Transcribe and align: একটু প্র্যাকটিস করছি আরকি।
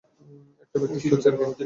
একটু 0.63 0.75
প্র্যাকটিস 0.81 1.03
করছি 1.11 1.27
আরকি। 1.29 1.45